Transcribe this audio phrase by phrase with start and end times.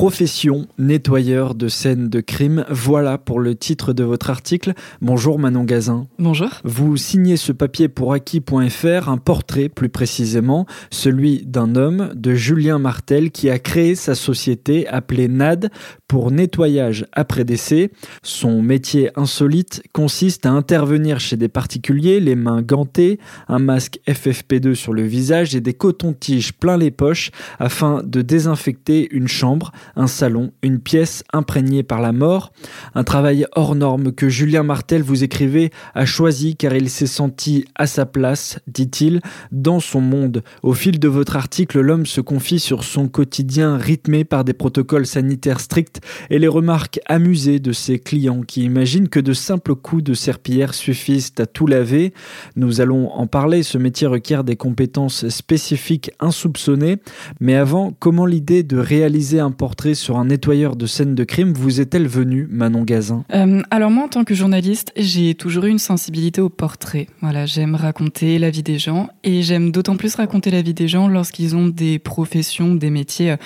[0.00, 2.64] Profession nettoyeur de scènes de crime.
[2.70, 4.72] Voilà pour le titre de votre article.
[5.02, 6.06] Bonjour Manon Gazin.
[6.18, 6.48] Bonjour.
[6.64, 12.78] Vous signez ce papier pour acquis.fr, un portrait plus précisément, celui d'un homme, de Julien
[12.78, 15.70] Martel, qui a créé sa société appelée NAD
[16.08, 17.90] pour nettoyage après décès.
[18.22, 24.74] Son métier insolite consiste à intervenir chez des particuliers, les mains gantées, un masque FFP2
[24.74, 30.06] sur le visage et des cotons-tiges plein les poches afin de désinfecter une chambre, un
[30.06, 32.52] salon, une pièce imprégnée par la mort.
[32.94, 37.64] Un travail hors norme que Julien Martel, vous écrivez, a choisi car il s'est senti
[37.74, 39.20] à sa place, dit-il,
[39.52, 40.42] dans son monde.
[40.62, 45.06] Au fil de votre article, l'homme se confie sur son quotidien rythmé par des protocoles
[45.06, 50.04] sanitaires stricts et les remarques amusées de ses clients qui imaginent que de simples coups
[50.04, 52.12] de serpillière suffisent à tout laver.
[52.56, 56.98] Nous allons en parler, ce métier requiert des compétences spécifiques insoupçonnées.
[57.40, 61.52] Mais avant, comment l'idée de réaliser un portrait sur un nettoyeur de scènes de crime
[61.54, 63.24] vous est-elle venue, Manon Gazin?
[63.32, 67.06] Euh, Alors moi, en tant que journaliste, j'ai toujours eu une sensibilité au portrait.
[67.22, 70.86] Voilà, j'aime raconter la vie des gens et j'aime d'autant plus raconter la vie des
[70.86, 73.36] gens lorsqu'ils ont des professions, des métiers euh,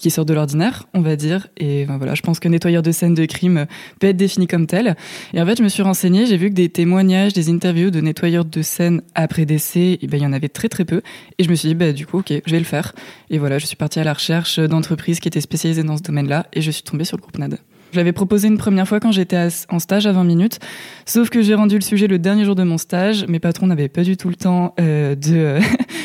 [0.00, 1.48] qui sortent de l'ordinaire, on va dire.
[1.56, 3.66] Et ben voilà, je pense que nettoyeur de scènes de crime
[3.98, 4.96] peut être défini comme tel.
[5.34, 8.00] Et en fait, je me suis renseignée, j'ai vu que des témoignages, des interviews de
[8.00, 11.02] nettoyeurs de scènes après décès, et ben, il y en avait très très peu.
[11.38, 12.92] Et je me suis dit, bah, du coup, ok, je vais le faire.
[13.30, 16.46] Et voilà, je suis partie à la recherche d'entreprises qui étaient spécialisées dans ce domaine-là,
[16.52, 17.58] et je suis tombée sur le groupe NAD.
[17.92, 20.58] Je l'avais proposé une première fois quand j'étais en stage à 20 minutes,
[21.06, 23.26] sauf que j'ai rendu le sujet le dernier jour de mon stage.
[23.26, 25.58] Mes patrons n'avaient pas du tout le temps euh, de,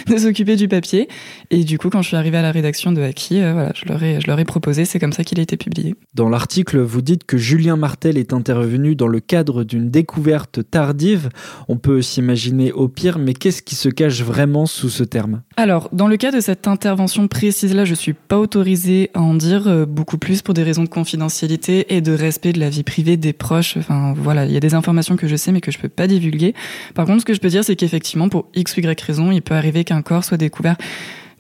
[0.12, 1.08] de s'occuper du papier.
[1.52, 3.86] Et du coup, quand je suis arrivée à la rédaction de Haki, euh, voilà, je
[3.88, 5.96] leur, ai, je leur ai proposé, c'est comme ça qu'il a été publié.
[6.16, 11.30] Dans l'article, vous dites que Julien Martel est intervenu dans le cadre d'une découverte tardive.
[11.68, 15.42] On peut s'imaginer au pire, mais qu'est-ce qui se cache vraiment sous ce terme?
[15.56, 19.68] Alors, dans le cas de cette intervention précise-là, je suis pas autorisée à en dire
[19.68, 23.18] euh, beaucoup plus pour des raisons de confidentialité et de respect de la vie privée
[23.18, 23.78] des proches.
[23.78, 26.08] Enfin, voilà, il y a des informations que je sais mais que je peux pas
[26.08, 26.54] divulguer.
[26.94, 29.42] Par contre, ce que je peux dire, c'est qu'effectivement, pour x ou y raison, il
[29.42, 30.78] peut arriver qu'un corps soit découvert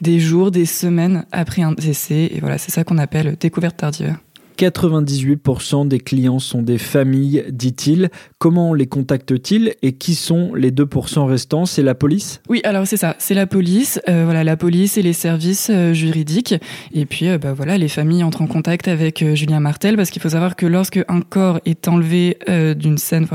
[0.01, 2.29] des jours, des semaines après un décès.
[2.33, 4.17] Et voilà, c'est ça qu'on appelle découverte tardive.
[4.57, 8.09] 98% des clients sont des familles, dit-il.
[8.39, 11.65] Comment les contacte-t-il et qui sont les 2% restants?
[11.65, 12.41] C'est la police?
[12.49, 13.99] Oui, alors c'est ça, c'est la police.
[14.09, 16.55] Euh, voilà, la police et les services euh, juridiques.
[16.93, 20.21] Et puis, euh, bah, voilà, les familles entrent en contact avec Julien Martel parce qu'il
[20.21, 22.37] faut savoir que lorsque un corps est enlevé
[22.77, 23.27] d'une scène,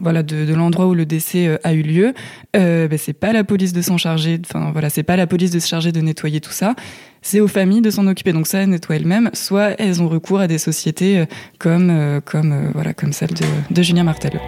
[0.00, 2.14] voilà, de l'endroit où le décès a eu lieu,
[2.52, 4.40] bah, c'est pas la police de s'en charger.
[4.44, 6.74] Enfin voilà, c'est pas la police de se charger de nettoyer tout ça
[7.24, 8.32] c'est aux familles de s'en occuper.
[8.32, 11.26] Donc ça, elles elles-mêmes, soit elles ont recours à des sociétés euh,
[11.58, 13.30] comme, euh, euh, comme celle
[13.70, 14.38] de, Julien Martel.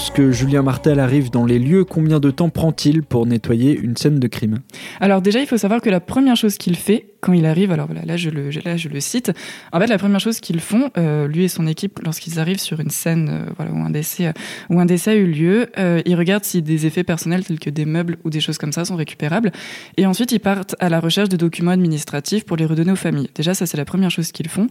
[0.00, 4.18] Lorsque Julien Martel arrive dans les lieux, combien de temps prend-il pour nettoyer une scène
[4.18, 4.60] de crime?
[4.98, 7.84] Alors déjà, il faut savoir que la première chose qu'il fait quand il arrive, alors
[7.84, 9.30] voilà, là je le, là, je le cite,
[9.74, 12.80] en fait la première chose qu'ils font, euh, lui et son équipe, lorsqu'ils arrivent sur
[12.80, 14.32] une scène euh, voilà, où, un décès, euh,
[14.70, 17.84] où un décès a eu lieu, ils regardent si des effets personnels tels que des
[17.84, 19.52] meubles ou des choses comme ça sont récupérables,
[19.98, 23.28] et ensuite ils partent à la recherche de documents administratifs pour les redonner aux familles.
[23.34, 24.66] Déjà ça c'est la première chose qu'ils font.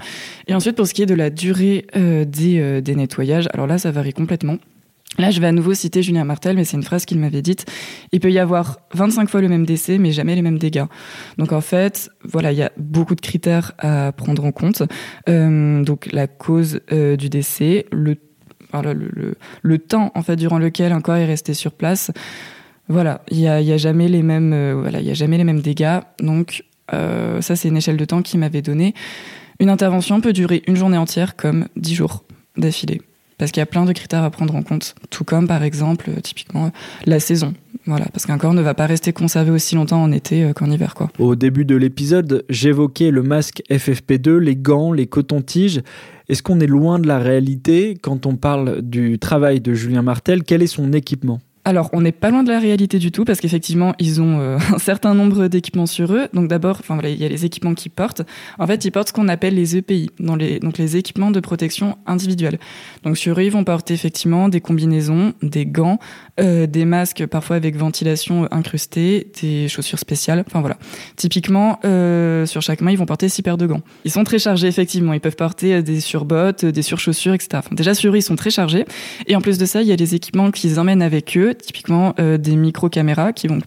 [0.47, 4.13] Et ensuite pour ce qui est de la durée des nettoyages, alors là ça varie
[4.13, 4.57] complètement.
[5.17, 7.65] Là, je vais à nouveau citer Julien Martel, mais c'est une phrase qu'il m'avait dite.
[8.11, 10.85] Il peut y avoir 25 fois le même décès, mais jamais les mêmes dégâts.
[11.37, 14.83] Donc en fait, voilà, il y a beaucoup de critères à prendre en compte.
[15.27, 18.15] Euh, donc la cause euh, du décès, le,
[19.79, 22.11] temps en fait durant lequel un corps est resté sur place.
[22.87, 25.61] Voilà, il y a, jamais les mêmes, euh, voilà, il y a jamais les mêmes
[25.61, 25.99] dégâts.
[26.19, 28.95] Donc ça, c'est une échelle de temps qui m'avait donné.
[29.59, 32.23] Une intervention peut durer une journée entière, comme 10 jours
[32.57, 33.01] d'affilée
[33.39, 36.11] parce qu'il y a plein de critères à prendre en compte, tout comme par exemple
[36.15, 36.71] euh, typiquement
[37.07, 37.55] la saison.
[37.85, 40.69] Voilà, parce qu'un corps ne va pas rester conservé aussi longtemps en été euh, qu'en
[40.69, 40.93] hiver.
[40.93, 41.09] Quoi.
[41.17, 45.81] Au début de l'épisode, j'évoquais le masque FFP2, les gants, les cotons-tiges.
[46.27, 50.43] Est-ce qu'on est loin de la réalité quand on parle du travail de Julien Martel?
[50.43, 51.39] Quel est son équipement?
[51.65, 54.57] Alors, on n'est pas loin de la réalité du tout parce qu'effectivement, ils ont euh,
[54.73, 56.27] un certain nombre d'équipements sur eux.
[56.33, 58.21] Donc d'abord, voilà, il y a les équipements qu'ils portent.
[58.57, 61.97] En fait, ils portent ce qu'on appelle les EPI, les, donc les équipements de protection
[62.05, 62.59] individuelle.
[63.03, 65.99] Donc sur eux, ils vont porter effectivement des combinaisons, des gants,
[66.39, 70.43] euh, des masques parfois avec ventilation incrustée, des chaussures spéciales.
[70.47, 70.77] Enfin voilà.
[71.17, 73.81] Typiquement, euh, sur chaque main, ils vont porter six paires de gants.
[74.05, 75.13] Ils sont très chargés effectivement.
[75.13, 77.61] Ils peuvent porter des surbottes, des surchaussures, etc.
[77.71, 78.85] Déjà sur eux, ils sont très chargés.
[79.27, 82.13] Et en plus de ça, il y a des équipements qu'ils emmènent avec eux typiquement
[82.19, 83.59] euh, des micro-caméras qui vont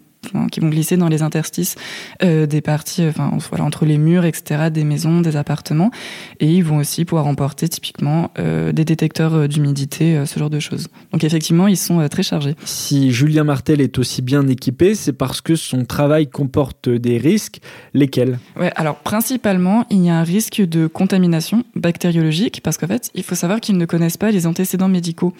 [0.52, 1.74] qui vont glisser dans les interstices
[2.22, 5.90] euh, des parties, enfin voilà, entre les murs, etc., des maisons, des appartements,
[6.38, 10.86] et ils vont aussi pouvoir emporter typiquement euh, des détecteurs d'humidité, ce genre de choses.
[11.10, 12.54] Donc effectivement, ils sont très chargés.
[12.64, 17.58] Si Julien Martel est aussi bien équipé, c'est parce que son travail comporte des risques.
[17.92, 18.38] Lesquels?
[18.56, 23.24] Ouais, alors principalement, il y a un risque de contamination bactériologique, parce qu'en fait, il
[23.24, 25.34] faut savoir qu'ils ne connaissent pas les antécédents médicaux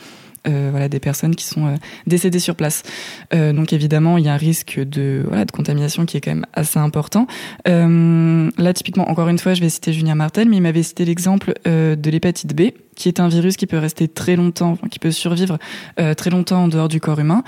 [0.48, 2.82] euh, voilà, des personnes qui sont euh, décédées sur place.
[3.32, 6.32] Euh, donc évidemment, il y a un risque de, voilà, de contamination qui est quand
[6.32, 7.26] même assez important.
[7.64, 11.54] là, typiquement, encore une fois, je vais citer Julien Martel, mais il m'avait cité l'exemple
[11.64, 15.58] de l'hépatite B, qui est un virus qui peut rester très longtemps, qui peut survivre
[16.16, 17.44] très longtemps en dehors du corps humain.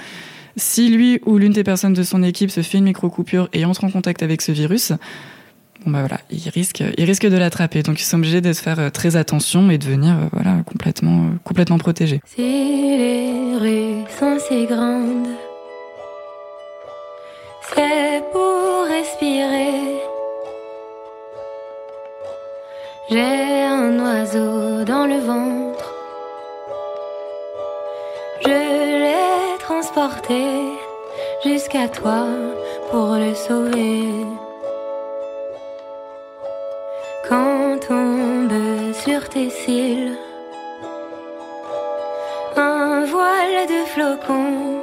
[0.56, 3.85] Si lui ou l'une des personnes de son équipe se fait une micro-coupure et entre
[3.85, 4.93] en contact avec ce virus,
[5.85, 7.83] bon bah voilà, il risque, il risque de l'attraper.
[7.83, 10.57] Donc ils sont obligés de se faire euh, très attention et de venir euh, voilà
[10.67, 12.21] complètement, euh, complètement protégés.
[12.25, 15.29] Si les rues sont si grandes,
[17.75, 20.01] c'est pour respirer.
[23.11, 25.93] J'ai un oiseau dans le ventre.
[28.43, 30.43] Je l'ai transporté
[31.45, 32.27] jusqu'à toi
[32.91, 34.44] pour le sauver.
[39.35, 39.51] Tes
[42.57, 44.81] un voile de flocons.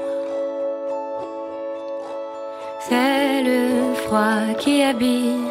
[2.86, 5.48] C'est le froid qui habille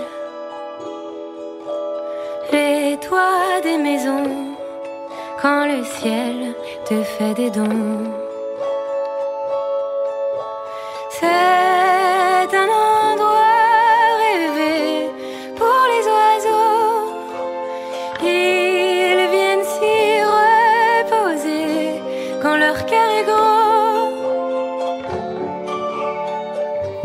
[2.53, 4.55] les toits des maisons
[5.41, 6.55] quand le ciel
[6.85, 8.21] te fait des dons.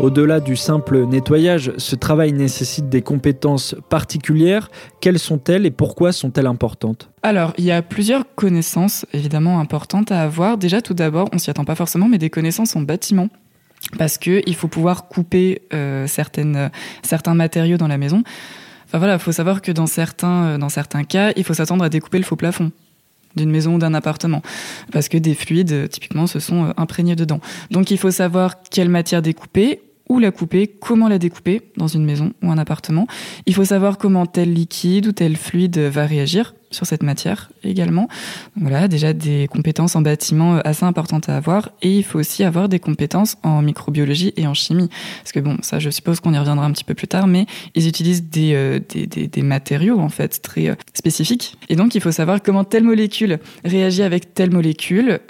[0.06, 4.70] Au-delà du simple nettoyage, ce travail nécessite des compétences particulières.
[5.00, 7.10] Quelles sont-elles et pourquoi sont-elles importantes?
[7.24, 10.58] Alors, il y a plusieurs connaissances évidemment importantes à avoir.
[10.58, 13.30] Déjà, tout d'abord, on s'y attend pas forcément, mais des connaissances en bâtiment
[13.98, 18.22] parce que il faut pouvoir couper euh, certains matériaux dans la maison.
[18.86, 21.82] Enfin voilà, il faut savoir que dans certains, euh, dans certains cas, il faut s'attendre
[21.82, 22.70] à découper le faux plafond
[23.34, 24.40] d'une maison ou d'un appartement,
[24.92, 27.40] parce que des fluides, typiquement, se sont euh, imprégnés dedans.
[27.72, 32.04] Donc il faut savoir quelle matière découper, où la couper, comment la découper dans une
[32.04, 33.06] maison ou un appartement.
[33.46, 38.08] Il faut savoir comment tel liquide ou tel fluide va réagir sur cette matière également.
[38.56, 41.70] voilà, déjà des compétences en bâtiment euh, assez importantes à avoir.
[41.82, 44.88] Et il faut aussi avoir des compétences en microbiologie et en chimie.
[45.22, 47.46] Parce que bon, ça, je suppose qu'on y reviendra un petit peu plus tard, mais
[47.74, 51.56] ils utilisent des, euh, des, des, matériaux, en fait, très euh, spécifiques.
[51.68, 55.20] Et donc, il faut savoir comment telle molécule réagit avec telle molécule,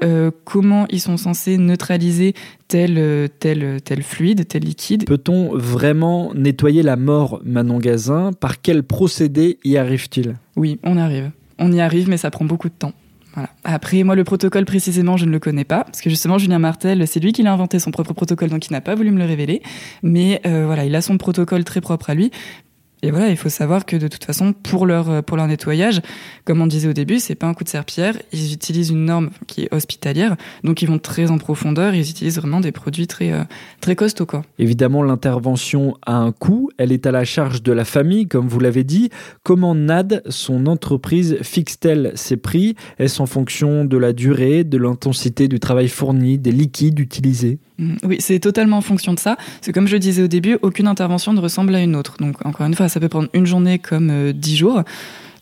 [0.44, 2.34] comment ils sont censés neutraliser
[2.68, 5.04] tel, tel, tel fluide, tel liquide.
[5.06, 8.32] Peut-on vraiment nettoyer la mort, Manon Gazin?
[8.32, 10.36] Par quel procédé y arrive-t-il?
[10.56, 11.30] Oui, on arrive.
[11.58, 12.92] On y arrive, mais ça prend beaucoup de temps.
[13.34, 13.50] Voilà.
[13.64, 17.06] Après, moi, le protocole précisément, je ne le connais pas, parce que justement, Julien Martel,
[17.06, 19.26] c'est lui qui a inventé son propre protocole, donc il n'a pas voulu me le
[19.26, 19.62] révéler.
[20.02, 22.30] Mais euh, voilà, il a son protocole très propre à lui.
[23.02, 26.00] Et voilà, il faut savoir que de toute façon, pour leur euh, pour leur nettoyage,
[26.44, 28.16] comme on disait au début, c'est pas un coup de serpillère.
[28.32, 31.94] Ils utilisent une norme qui est hospitalière, donc ils vont très en profondeur.
[31.94, 33.44] Ils utilisent vraiment des produits très euh,
[33.80, 34.26] très costauds.
[34.58, 36.70] Évidemment, l'intervention a un coût.
[36.78, 39.10] Elle est à la charge de la famille, comme vous l'avez dit.
[39.42, 42.76] Comment NAD, son entreprise, fixe-t-elle ses prix?
[42.98, 47.58] Est-ce en fonction de la durée, de l'intensité du travail fourni, des liquides utilisés?
[47.78, 49.36] Oui, c'est totalement en fonction de ça.
[49.60, 52.16] C'est comme je disais au début, aucune intervention ne ressemble à une autre.
[52.18, 54.82] Donc encore une fois, ça peut prendre une journée comme euh, dix jours.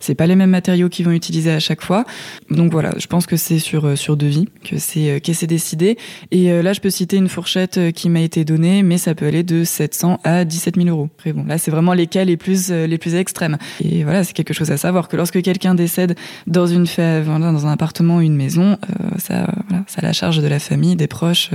[0.05, 2.05] C'est pas les mêmes matériaux qu'ils vont utiliser à chaque fois.
[2.51, 5.47] Donc voilà, je pense que c'est sur euh, sur devis que c'est euh, que c'est
[5.47, 5.97] décidé.
[6.29, 9.25] Et euh, là, je peux citer une fourchette qui m'a été donnée, mais ça peut
[9.25, 11.09] aller de 700 à 17 000 euros.
[11.17, 13.57] Après bon, là, c'est vraiment les cas les plus les plus extrêmes.
[13.83, 17.71] Et voilà, c'est quelque chose à savoir que lorsque quelqu'un décède dans une dans un
[17.71, 18.77] appartement ou une maison,
[19.17, 21.49] ça voilà, ça a la charge de la famille, des proches,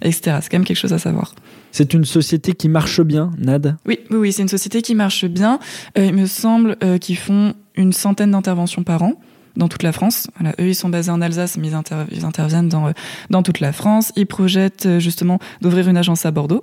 [0.00, 0.38] etc.
[0.40, 1.36] C'est quand même quelque chose à savoir.
[1.70, 3.76] C'est une société qui marche bien, Nad?
[3.86, 5.60] Oui, oui, oui c'est une société qui marche bien.
[5.96, 9.14] il me semble qu'ils font une centaine d'interventions par an
[9.56, 10.28] dans toute la France.
[10.58, 12.92] Eux, ils sont basés en Alsace, mais ils, interviennent dans, euh,
[13.30, 14.12] dans toute la France.
[14.16, 16.62] Ils projettent euh, justement d'ouvrir une agence à Bordeaux.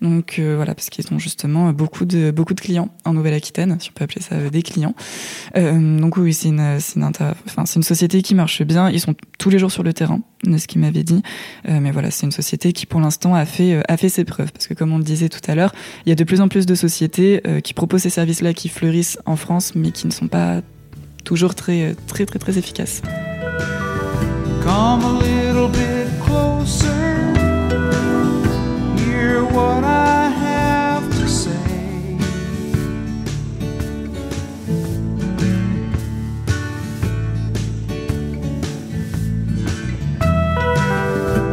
[0.00, 3.90] Donc euh, voilà, parce qu'ils ont justement beaucoup de, beaucoup de clients en Nouvelle-Aquitaine, si
[3.90, 4.94] on peut appeler ça des clients.
[5.54, 8.90] Donc oui, c'est une, société qui marche bien.
[8.90, 11.22] Ils sont tous les jours sur le terrain, de ce qu'ils m'avaient dit.
[11.68, 14.52] Mais voilà, c'est une société qui pour l'instant a fait, a fait ses preuves.
[14.52, 15.74] Parce que comme on le disait tout à l'heure,
[16.04, 19.18] il y a de plus en plus de sociétés qui proposent ces services-là, qui fleurissent
[19.26, 20.62] en France, mais qui ne sont pas
[21.24, 23.02] toujours très, très, très, très efficace.
[24.62, 27.32] Come a little bit closer,
[28.96, 31.50] hear what I have to say.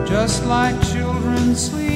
[0.07, 1.88] Just like children sleeping,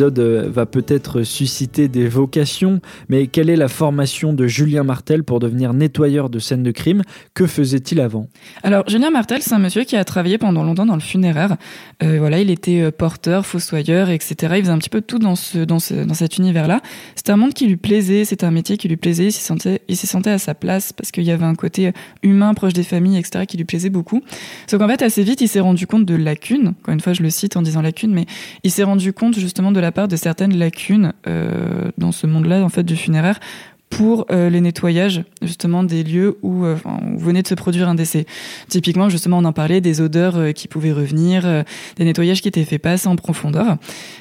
[0.00, 2.80] L'épisode euh, va peut-être susciter des vocations,
[3.10, 7.02] mais quelle est la formation de Julien Martel pour devenir nettoyeur de scènes de crime?
[7.34, 8.26] Que faisait-il avant?
[8.62, 11.58] Alors, Julien Martel, c'est un monsieur qui a travaillé pendant longtemps dans le funéraire.
[12.02, 14.54] Euh, voilà, il était euh, porteur, fossoyeur, etc.
[14.56, 16.80] Il faisait un petit peu tout dans, ce, dans, ce, dans cet univers-là.
[17.14, 19.82] C'était un monde qui lui plaisait, c'était un métier qui lui plaisait, il s'y sentait,
[19.88, 21.92] il s'y sentait à sa place parce qu'il y avait un côté
[22.22, 24.22] humain, proche des familles, etc., qui lui plaisait beaucoup.
[24.66, 26.68] Sauf qu'en fait, assez vite, il s'est rendu compte de lacunes.
[26.80, 28.24] Encore une fois, je le cite en disant lacunes, mais
[28.64, 32.62] il s'est rendu compte justement de la part de certaines lacunes euh, dans ce monde-là,
[32.62, 33.40] en fait, du funéraire,
[33.90, 36.76] pour euh, les nettoyages justement des lieux où, euh,
[37.12, 38.24] où, venait de se produire un décès.
[38.68, 41.62] Typiquement, justement, on en parlait des odeurs euh, qui pouvaient revenir, euh,
[41.96, 43.76] des nettoyages qui étaient faits pas assez en profondeur.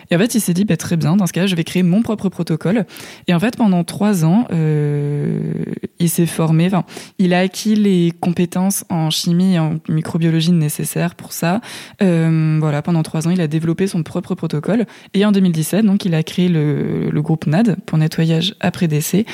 [0.09, 1.83] Et en fait, il s'est dit, bah, très bien, dans ce cas, je vais créer
[1.83, 2.85] mon propre protocole.
[3.27, 6.83] Et en fait, pendant trois ans, il s'est formé, enfin,
[7.19, 11.61] il a acquis les compétences en chimie et en microbiologie nécessaires pour ça.
[11.99, 14.87] voilà, pendant trois ans, il a développé son propre protocole.
[15.13, 19.25] Et en 2017, donc, il a créé le, le groupe NAD pour nettoyage après décès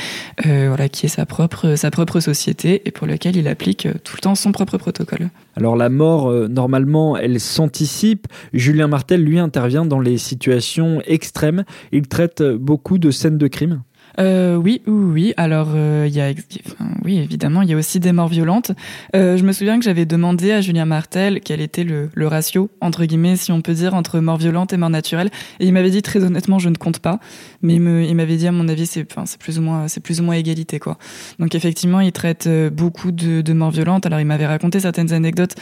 [0.45, 3.93] euh, voilà, qui est sa propre, sa propre société et pour laquelle il applique euh,
[4.03, 5.29] tout le temps son propre protocole.
[5.55, 8.27] Alors la mort, euh, normalement, elle s'anticipe.
[8.53, 11.63] Julien Martel, lui, intervient dans les situations extrêmes.
[11.91, 13.81] Il traite beaucoup de scènes de crime.
[14.19, 15.33] Euh, oui, oui, oui.
[15.37, 16.31] Alors, euh, il y a,
[16.65, 18.71] enfin, oui, évidemment, il y a aussi des morts violentes.
[19.15, 22.69] Euh, je me souviens que j'avais demandé à Julien Martel quel était le, le, ratio
[22.81, 25.29] entre guillemets, si on peut dire, entre mort violente et mort naturelle.
[25.59, 27.19] Et il m'avait dit très honnêtement, je ne compte pas.
[27.61, 27.81] Mais il,
[28.15, 30.79] m'avait dit, à mon avis, c'est, enfin, plus ou moins, c'est plus ou moins égalité,
[30.79, 30.97] quoi.
[31.39, 34.05] Donc effectivement, il traite euh, beaucoup de, de morts violentes.
[34.05, 35.55] Alors, il m'avait raconté certaines anecdotes.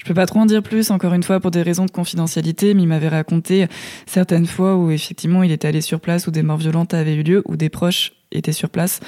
[0.00, 2.72] Je peux pas trop en dire plus, encore une fois, pour des raisons de confidentialité,
[2.72, 3.66] mais il m'avait raconté
[4.06, 7.22] certaines fois où effectivement il était allé sur place où des morts violentes avaient eu
[7.22, 9.00] lieu, où des proches étaient sur place.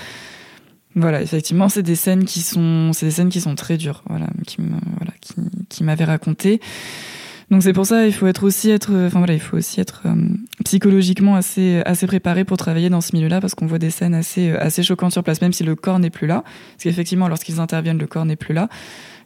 [0.94, 4.26] Voilà, effectivement, c'est des scènes qui sont, c'est des scènes qui sont très dures, voilà,
[4.46, 4.58] qui
[5.70, 6.60] qui m'avait raconté.
[7.52, 10.04] Donc c'est pour ça, il faut être aussi être, enfin voilà, il faut aussi être
[10.06, 10.14] euh,
[10.64, 14.52] psychologiquement assez, assez préparé pour travailler dans ce milieu-là, parce qu'on voit des scènes assez,
[14.52, 17.98] assez choquantes sur place, même si le corps n'est plus là, parce qu'effectivement, lorsqu'ils interviennent,
[17.98, 18.70] le corps n'est plus là.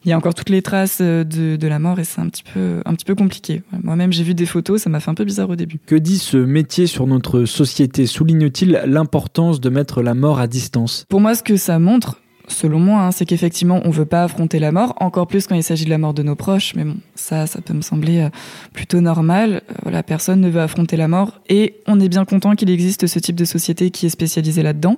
[0.05, 2.43] Il y a encore toutes les traces de, de la mort et c'est un petit
[2.53, 3.63] peu, un petit peu compliqué.
[3.85, 5.79] Moi-même, j'ai vu des photos, ça m'a fait un peu bizarre au début.
[5.87, 8.07] Que dit ce métier sur notre société?
[8.07, 11.05] Souligne-t-il l'importance de mettre la mort à distance?
[11.09, 14.59] Pour moi, ce que ça montre, selon moi, hein, c'est qu'effectivement, on veut pas affronter
[14.59, 16.75] la mort, encore plus quand il s'agit de la mort de nos proches.
[16.75, 18.29] Mais bon, ça, ça peut me sembler euh,
[18.73, 19.63] plutôt normal.
[19.71, 23.07] Euh, voilà, personne ne veut affronter la mort, et on est bien content qu'il existe
[23.07, 24.97] ce type de société qui est spécialisée là-dedans.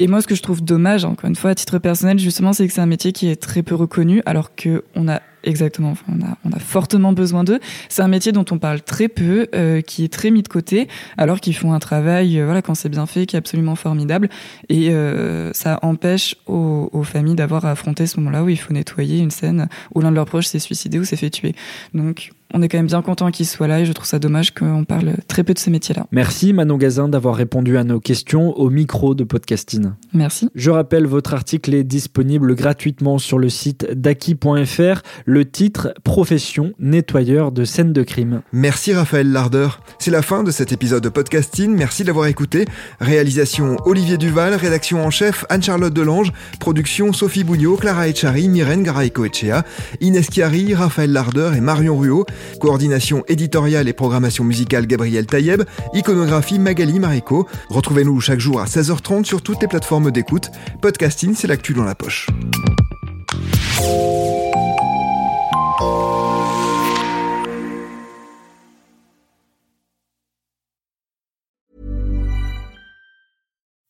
[0.00, 2.66] Et moi, ce que je trouve dommage, encore une fois, à titre personnel, justement, c'est
[2.68, 5.94] que c'est un métier qui est très peu reconnu, alors que on a Exactement.
[6.08, 7.60] on, a, on a fortement besoin d'eux.
[7.88, 10.88] C'est un métier dont on parle très peu, euh, qui est très mis de côté,
[11.16, 14.28] alors qu'ils font un travail, euh, voilà, quand c'est bien fait, qui est absolument formidable.
[14.68, 18.72] Et euh, ça empêche aux, aux familles d'avoir à affronter ce moment-là où il faut
[18.72, 21.54] nettoyer une scène où l'un de leurs proches s'est suicidé ou s'est fait tuer.
[21.94, 24.54] Donc, on est quand même bien content qu'ils soient là et je trouve ça dommage
[24.54, 26.06] qu'on parle très peu de ce métier-là.
[26.12, 29.90] Merci Manon Gazin d'avoir répondu à nos questions au micro de Podcasting.
[30.14, 30.48] Merci.
[30.54, 37.52] Je rappelle, votre article est disponible gratuitement sur le site daki.fr le titre Profession nettoyeur
[37.52, 38.42] de scènes de crime.
[38.52, 39.68] Merci Raphaël Larder.
[39.98, 41.76] C'est la fin de cet épisode de podcasting.
[41.76, 42.64] Merci d'avoir écouté.
[43.00, 49.64] Réalisation Olivier Duval, rédaction en chef Anne-Charlotte Delange, production Sophie Bougnot, Clara Echari, Myrène Garaïco-Echea,
[50.00, 52.24] Inès Chiari, Raphaël Larder et Marion Ruot.
[52.60, 55.62] Coordination éditoriale et programmation musicale Gabriel Taïeb,
[55.94, 57.46] iconographie Magali Marico.
[57.70, 60.50] Retrouvez-nous chaque jour à 16h30 sur toutes les plateformes d'écoute.
[60.82, 62.28] Podcasting, c'est l'actu dans la poche.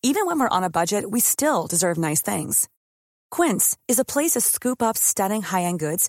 [0.02, 2.67] Even when we're on a budget, we still deserve nice things.
[3.31, 6.09] Quince is a place to scoop up stunning high-end goods